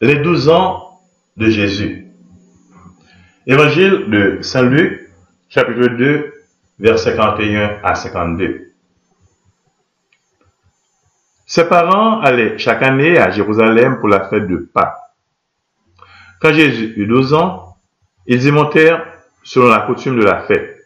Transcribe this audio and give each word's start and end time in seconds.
Les 0.00 0.16
douze 0.16 0.48
ans 0.48 1.00
de 1.36 1.48
Jésus. 1.48 2.08
Évangile 3.46 4.10
de 4.10 4.42
Saint 4.42 4.62
Luc, 4.62 5.08
chapitre 5.48 5.86
2, 5.86 6.34
versets 6.80 7.14
51 7.14 7.78
à 7.84 7.94
52. 7.94 8.72
Ses 11.46 11.68
parents 11.68 12.20
allaient 12.20 12.58
chaque 12.58 12.82
année 12.82 13.18
à 13.18 13.30
Jérusalem 13.30 14.00
pour 14.00 14.08
la 14.08 14.28
fête 14.28 14.48
de 14.48 14.56
Pâques. 14.56 14.98
Quand 16.40 16.52
Jésus 16.52 16.92
eut 16.96 17.06
12 17.06 17.34
ans, 17.34 17.76
ils 18.26 18.46
y 18.46 18.50
montèrent 18.50 19.06
selon 19.44 19.68
la 19.68 19.80
coutume 19.80 20.18
de 20.18 20.24
la 20.24 20.42
fête. 20.42 20.76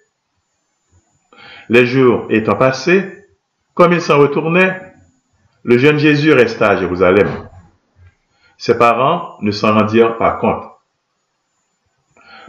Les 1.70 1.86
jours 1.86 2.26
étant 2.28 2.56
passés, 2.56 3.24
comme 3.72 3.94
ils 3.94 4.02
s'en 4.02 4.18
retournaient, 4.18 4.82
le 5.62 5.78
jeune 5.78 5.98
Jésus 5.98 6.32
resta 6.32 6.70
à 6.70 6.76
Jérusalem. 6.76 7.47
Ses 8.58 8.76
parents 8.76 9.38
ne 9.40 9.52
s'en 9.52 9.72
rendirent 9.72 10.18
pas 10.18 10.32
compte. 10.32 10.64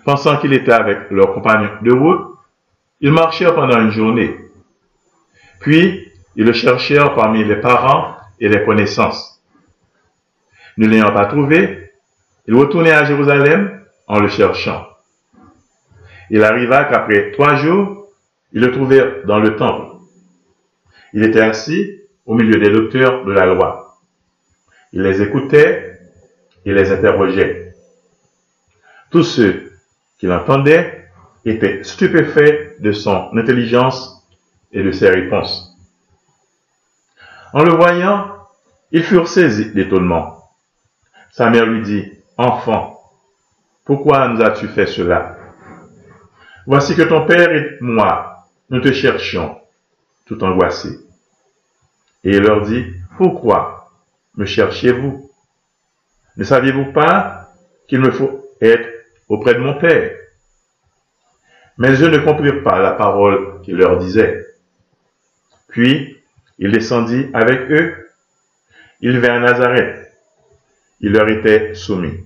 Pensant 0.03 0.37
qu'il 0.37 0.53
était 0.53 0.71
avec 0.71 1.11
leurs 1.11 1.33
compagnons 1.33 1.69
de 1.83 1.91
route, 1.91 2.35
ils 2.99 3.11
marchèrent 3.11 3.53
pendant 3.53 3.79
une 3.79 3.91
journée. 3.91 4.35
Puis, 5.59 6.11
ils 6.35 6.45
le 6.45 6.53
cherchèrent 6.53 7.13
parmi 7.13 7.43
les 7.43 7.57
parents 7.57 8.15
et 8.39 8.49
les 8.49 8.65
connaissances. 8.65 9.41
Ne 10.77 10.87
l'ayant 10.87 11.13
pas 11.13 11.27
trouvé, 11.27 11.91
ils 12.47 12.55
retournèrent 12.55 13.03
à 13.03 13.05
Jérusalem 13.05 13.83
en 14.07 14.19
le 14.19 14.29
cherchant. 14.29 14.87
Il 16.31 16.43
arriva 16.43 16.85
qu'après 16.85 17.31
trois 17.31 17.55
jours, 17.55 18.07
ils 18.51 18.61
le 18.61 18.71
trouvèrent 18.71 19.25
dans 19.25 19.39
le 19.39 19.55
temple. 19.57 19.97
Il 21.13 21.23
était 21.23 21.41
assis 21.41 22.01
au 22.25 22.33
milieu 22.33 22.59
des 22.59 22.71
docteurs 22.71 23.25
de 23.25 23.31
la 23.31 23.45
loi. 23.45 23.97
Il 24.91 25.03
les 25.03 25.21
écoutait 25.21 25.88
et 26.65 26.73
les 26.73 26.91
interrogeait. 26.91 27.73
Tous 29.09 29.23
ceux 29.23 29.71
qui 30.17 30.27
l'entendaient 30.27 31.07
étaient 31.45 31.83
stupéfaits 31.83 32.81
de 32.81 32.91
son 32.91 33.35
intelligence 33.37 34.27
et 34.71 34.83
de 34.83 34.91
ses 34.91 35.09
réponses. 35.09 35.75
En 37.53 37.63
le 37.63 37.71
voyant, 37.71 38.31
ils 38.91 39.03
furent 39.03 39.27
saisis 39.27 39.71
d'étonnement. 39.73 40.51
Sa 41.31 41.49
mère 41.49 41.65
lui 41.65 41.81
dit, 41.81 42.11
Enfant, 42.37 42.99
pourquoi 43.85 44.27
nous 44.29 44.41
as-tu 44.41 44.67
fait 44.67 44.87
cela? 44.87 45.37
Voici 46.65 46.95
que 46.95 47.01
ton 47.01 47.25
père 47.25 47.51
et 47.51 47.77
moi, 47.81 48.45
nous 48.69 48.79
te 48.81 48.91
cherchions, 48.91 49.57
tout 50.25 50.43
angoissés. 50.43 50.99
Et 52.23 52.31
il 52.31 52.41
leur 52.41 52.61
dit, 52.61 52.85
Pourquoi 53.17 53.89
me 54.35 54.45
cherchiez-vous? 54.45 55.28
Ne 56.39 56.45
saviez-vous 56.45 56.93
pas 56.93 57.49
qu'il 57.89 57.99
me 57.99 58.11
faut 58.11 58.45
être 58.61 58.87
auprès 59.27 59.55
de 59.55 59.59
mon 59.59 59.73
Père? 59.77 60.15
Mais 61.77 62.01
eux 62.01 62.07
ne 62.07 62.19
comprirent 62.19 62.63
pas 62.63 62.79
la 62.79 62.93
parole 62.93 63.61
qu'il 63.61 63.75
leur 63.75 63.97
disait. 63.97 64.45
Puis, 65.67 66.17
il 66.57 66.71
descendit 66.71 67.29
avec 67.33 67.69
eux. 67.69 68.09
Il 69.01 69.19
vint 69.19 69.35
à 69.35 69.39
Nazareth. 69.39 70.13
Il 71.01 71.11
leur 71.11 71.29
était 71.29 71.73
soumis. 71.73 72.23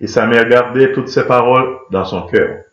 Et 0.00 0.08
sa 0.08 0.26
mère 0.26 0.48
gardait 0.48 0.90
toutes 0.92 1.08
ces 1.08 1.24
paroles 1.24 1.78
dans 1.92 2.04
son 2.04 2.22
cœur. 2.22 2.64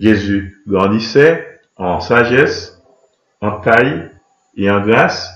Jésus 0.00 0.62
grandissait 0.66 1.60
en 1.76 2.00
sagesse, 2.00 2.82
en 3.42 3.60
taille 3.60 4.10
et 4.56 4.70
en 4.70 4.80
grâce 4.80 5.30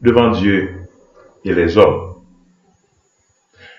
devant 0.00 0.32
Dieu 0.32 0.74
et 1.44 1.54
les 1.54 1.78
hommes. 1.78 2.07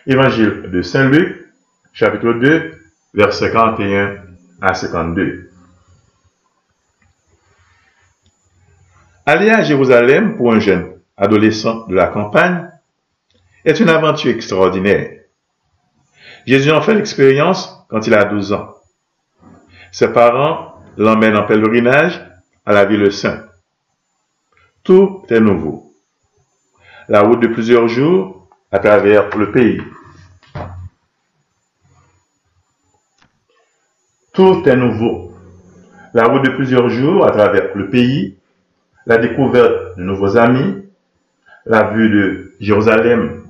Évangile 0.09 0.71
de 0.71 0.81
Saint 0.81 1.07
Luc, 1.07 1.53
chapitre 1.93 2.33
2, 2.33 2.71
versets 3.13 3.51
51 3.51 4.15
à 4.59 4.73
52. 4.73 5.51
Aller 9.27 9.51
à 9.51 9.61
Jérusalem 9.61 10.35
pour 10.35 10.51
un 10.51 10.59
jeune 10.59 10.93
adolescent 11.15 11.85
de 11.85 11.93
la 11.93 12.07
campagne 12.07 12.71
est 13.63 13.79
une 13.79 13.89
aventure 13.89 14.31
extraordinaire. 14.31 15.11
Jésus 16.47 16.71
en 16.71 16.81
fait 16.81 16.95
l'expérience 16.95 17.85
quand 17.87 18.07
il 18.07 18.15
a 18.15 18.25
12 18.25 18.53
ans. 18.53 18.73
Ses 19.91 20.11
parents 20.11 20.81
l'emmènent 20.97 21.37
en 21.37 21.45
pèlerinage 21.45 22.19
à 22.65 22.73
la 22.73 22.85
ville 22.85 23.11
sainte. 23.11 23.45
Tout 24.81 25.23
est 25.29 25.39
nouveau. 25.39 25.93
La 27.07 27.21
route 27.21 27.41
de 27.41 27.47
plusieurs 27.47 27.87
jours 27.87 28.49
à 28.71 28.79
travers 28.79 29.29
le 29.37 29.51
pays. 29.51 29.79
Tout 34.39 34.63
est 34.69 34.75
nouveau. 34.77 35.33
La 36.13 36.27
route 36.27 36.45
de 36.45 36.51
plusieurs 36.51 36.87
jours 36.87 37.27
à 37.27 37.31
travers 37.31 37.75
le 37.75 37.89
pays, 37.89 38.37
la 39.05 39.17
découverte 39.17 39.97
de 39.97 40.03
nouveaux 40.03 40.37
amis, 40.37 40.85
la 41.65 41.89
vue 41.91 42.09
de 42.09 42.53
Jérusalem 42.61 43.43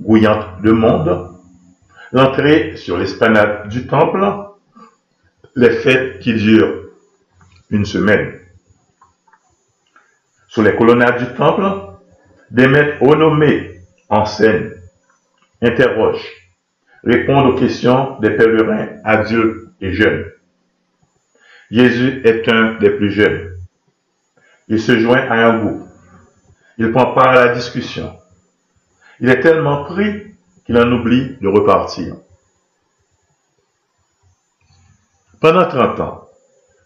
grouillante 0.00 0.62
de 0.62 0.72
monde, 0.72 1.30
l'entrée 2.10 2.76
sur 2.76 2.98
l'esplanade 2.98 3.68
du 3.68 3.86
temple, 3.86 4.26
les 5.54 5.70
fêtes 5.70 6.18
qui 6.18 6.34
durent 6.34 6.74
une 7.70 7.84
semaine. 7.84 8.32
Sous 10.48 10.62
les 10.62 10.74
colonnades 10.74 11.18
du 11.18 11.36
temple, 11.36 11.70
des 12.50 12.66
maîtres 12.66 13.00
renommés 13.00 13.80
enseignent, 14.08 14.72
interrogent, 15.62 16.32
répondent 17.04 17.54
aux 17.54 17.58
questions 17.60 18.18
des 18.18 18.30
pèlerins 18.30 18.88
adultes 19.04 19.65
Jésus 21.70 22.22
est 22.24 22.48
un 22.48 22.74
des 22.78 22.90
plus 22.90 23.10
jeunes. 23.10 23.52
Il 24.68 24.80
se 24.80 24.98
joint 24.98 25.20
à 25.28 25.46
un 25.46 25.58
groupe. 25.58 25.88
Il 26.78 26.92
prend 26.92 27.14
part 27.14 27.28
à 27.28 27.46
la 27.46 27.54
discussion. 27.54 28.16
Il 29.20 29.28
est 29.30 29.40
tellement 29.40 29.84
pris 29.84 30.34
qu'il 30.64 30.76
en 30.76 30.90
oublie 30.92 31.36
de 31.40 31.48
repartir. 31.48 32.16
Pendant 35.40 35.68
30 35.68 36.00
ans, 36.00 36.28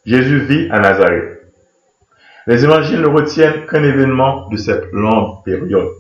Jésus 0.05 0.41
vit 0.41 0.69
à 0.71 0.81
Nazareth. 0.81 1.41
Les 2.47 2.65
évangiles 2.65 3.01
ne 3.01 3.07
retiennent 3.07 3.67
qu'un 3.67 3.83
événement 3.83 4.49
de 4.49 4.57
cette 4.57 4.91
longue 4.93 5.45
période, 5.45 5.93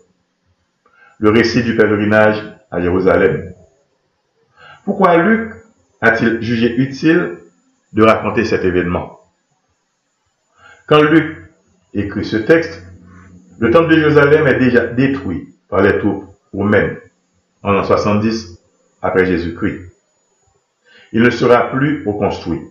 le 1.19 1.31
récit 1.31 1.63
du 1.63 1.77
pèlerinage 1.77 2.43
à 2.71 2.81
Jérusalem. 2.81 3.55
Pourquoi 4.85 5.17
Luc 5.19 5.60
a-t-il 6.01 6.43
jugé 6.43 6.77
utile 6.77 7.39
de 7.93 8.03
raconter 8.03 8.45
cet 8.45 8.65
événement? 8.65 9.21
Quand 10.87 11.03
Luc 11.03 11.39
écrit 11.95 12.25
ce 12.25 12.37
texte, 12.37 12.83
le 13.59 13.71
temple 13.71 13.91
de 13.91 13.99
Jérusalem 13.99 14.47
est 14.47 14.59
déjà 14.59 14.87
détruit 14.87 15.55
par 15.69 15.83
les 15.83 15.99
troupes 15.99 16.25
romaines 16.53 16.99
en 17.63 17.73
l'an 17.73 17.85
70 17.85 18.59
après 19.03 19.27
Jésus-Christ. 19.27 19.93
Il 21.13 21.23
ne 21.23 21.31
sera 21.31 21.71
plus 21.71 22.05
reconstruit. 22.07 22.63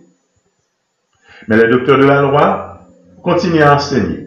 Mais 1.48 1.56
les 1.56 1.68
docteurs 1.68 1.98
de 1.98 2.04
la 2.04 2.22
loi 2.22 2.88
continuent 3.22 3.62
à 3.62 3.76
enseigner. 3.76 4.26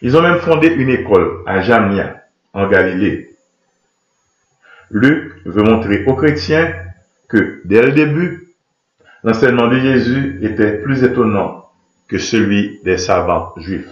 Ils 0.00 0.16
ont 0.16 0.22
même 0.22 0.38
fondé 0.38 0.68
une 0.68 0.90
école 0.90 1.42
à 1.46 1.60
Jamnia, 1.60 2.22
en 2.52 2.68
Galilée. 2.68 3.36
Luc 4.90 5.32
veut 5.46 5.62
montrer 5.62 6.04
aux 6.04 6.14
chrétiens 6.14 6.72
que, 7.32 7.62
dès 7.64 7.82
le 7.82 7.92
début, 7.92 8.54
l'enseignement 9.24 9.68
de 9.68 9.78
Jésus 9.78 10.38
était 10.42 10.76
plus 10.82 11.02
étonnant 11.02 11.70
que 12.06 12.18
celui 12.18 12.78
des 12.84 12.98
savants 12.98 13.54
juifs. 13.56 13.88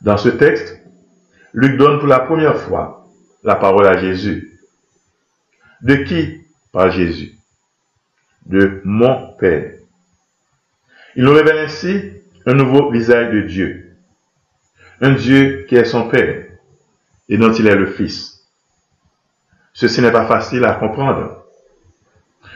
Dans 0.00 0.16
ce 0.16 0.30
texte, 0.30 0.80
Luc 1.52 1.76
donne 1.76 1.98
pour 1.98 2.08
la 2.08 2.20
première 2.20 2.56
fois 2.56 3.06
la 3.44 3.56
parole 3.56 3.86
à 3.86 3.98
Jésus. 3.98 4.58
De 5.82 5.96
qui 5.96 6.40
parle 6.72 6.92
Jésus? 6.92 7.34
De 8.46 8.80
mon 8.84 9.34
Père. 9.34 9.74
Il 11.14 11.24
nous 11.24 11.34
révèle 11.34 11.58
ainsi 11.58 12.12
un 12.46 12.54
nouveau 12.54 12.90
visage 12.90 13.34
de 13.34 13.42
Dieu. 13.42 13.96
Un 15.02 15.12
Dieu 15.12 15.66
qui 15.68 15.76
est 15.76 15.84
son 15.84 16.08
Père 16.08 16.46
et 17.28 17.36
dont 17.36 17.52
il 17.52 17.66
est 17.66 17.76
le 17.76 17.86
Fils. 17.86 18.37
Ceci 19.78 20.02
n'est 20.02 20.10
pas 20.10 20.26
facile 20.26 20.64
à 20.64 20.72
comprendre. 20.72 21.44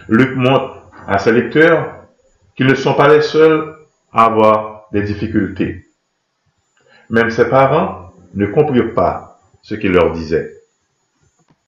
Luc 0.09 0.35
montre 0.35 0.91
à 1.07 1.21
ses 1.21 1.31
lecteurs 1.31 2.09
qu'ils 2.57 2.67
ne 2.67 2.75
sont 2.75 2.95
pas 2.95 3.07
les 3.07 3.23
seuls 3.23 3.77
à 4.13 4.25
avoir 4.25 4.89
des 4.91 5.03
difficultés. 5.03 5.87
Même 7.11 7.31
ses 7.31 7.49
parents 7.49 8.11
ne 8.35 8.47
comprirent 8.47 8.93
pas 8.93 9.39
ce 9.63 9.77
qu'il 9.77 9.93
leur 9.93 10.11
disait. 10.11 10.53